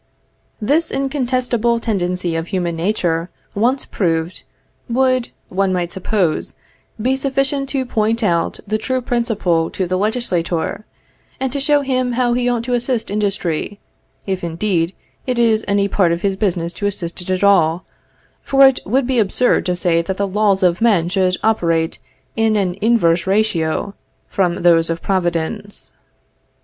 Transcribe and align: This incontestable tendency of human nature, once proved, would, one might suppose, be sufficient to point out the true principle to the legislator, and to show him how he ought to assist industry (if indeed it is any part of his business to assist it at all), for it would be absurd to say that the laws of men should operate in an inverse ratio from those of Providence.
This 0.59 0.89
incontestable 0.89 1.79
tendency 1.79 2.35
of 2.35 2.47
human 2.47 2.75
nature, 2.75 3.29
once 3.53 3.85
proved, 3.85 4.41
would, 4.89 5.29
one 5.49 5.71
might 5.71 5.91
suppose, 5.91 6.55
be 6.99 7.15
sufficient 7.15 7.69
to 7.69 7.85
point 7.85 8.23
out 8.23 8.59
the 8.65 8.79
true 8.79 8.99
principle 9.01 9.69
to 9.69 9.85
the 9.85 9.99
legislator, 9.99 10.85
and 11.39 11.53
to 11.53 11.59
show 11.59 11.81
him 11.81 12.13
how 12.13 12.33
he 12.33 12.49
ought 12.49 12.63
to 12.63 12.73
assist 12.73 13.11
industry 13.11 13.79
(if 14.25 14.43
indeed 14.43 14.95
it 15.27 15.37
is 15.37 15.63
any 15.67 15.87
part 15.87 16.11
of 16.11 16.23
his 16.23 16.35
business 16.35 16.73
to 16.73 16.87
assist 16.87 17.21
it 17.21 17.29
at 17.29 17.43
all), 17.43 17.85
for 18.41 18.65
it 18.65 18.79
would 18.87 19.05
be 19.05 19.19
absurd 19.19 19.67
to 19.67 19.75
say 19.75 20.01
that 20.01 20.17
the 20.17 20.27
laws 20.27 20.63
of 20.63 20.81
men 20.81 21.09
should 21.09 21.37
operate 21.43 21.99
in 22.35 22.55
an 22.55 22.75
inverse 22.81 23.27
ratio 23.27 23.93
from 24.27 24.63
those 24.63 24.89
of 24.89 25.03
Providence. 25.03 25.91